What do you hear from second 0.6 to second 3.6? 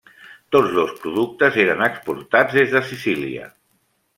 dos productes eren exportats des de Sicília.